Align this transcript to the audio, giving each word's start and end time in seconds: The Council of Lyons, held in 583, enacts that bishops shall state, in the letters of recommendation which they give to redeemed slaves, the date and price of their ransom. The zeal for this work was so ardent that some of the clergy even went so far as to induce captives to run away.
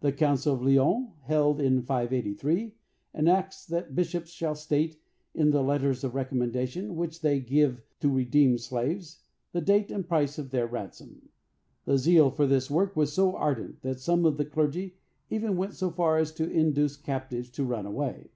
The 0.00 0.12
Council 0.12 0.54
of 0.54 0.62
Lyons, 0.62 1.10
held 1.24 1.60
in 1.60 1.82
583, 1.82 2.74
enacts 3.12 3.66
that 3.66 3.94
bishops 3.94 4.30
shall 4.30 4.54
state, 4.54 4.98
in 5.34 5.50
the 5.50 5.62
letters 5.62 6.02
of 6.02 6.14
recommendation 6.14 6.96
which 6.96 7.20
they 7.20 7.38
give 7.38 7.82
to 8.00 8.08
redeemed 8.10 8.62
slaves, 8.62 9.18
the 9.52 9.60
date 9.60 9.90
and 9.90 10.08
price 10.08 10.38
of 10.38 10.52
their 10.52 10.66
ransom. 10.66 11.28
The 11.84 11.98
zeal 11.98 12.30
for 12.30 12.46
this 12.46 12.70
work 12.70 12.96
was 12.96 13.12
so 13.12 13.36
ardent 13.36 13.82
that 13.82 14.00
some 14.00 14.24
of 14.24 14.38
the 14.38 14.46
clergy 14.46 14.96
even 15.28 15.54
went 15.58 15.74
so 15.74 15.90
far 15.90 16.16
as 16.16 16.32
to 16.36 16.50
induce 16.50 16.96
captives 16.96 17.50
to 17.50 17.64
run 17.64 17.84
away. 17.84 18.30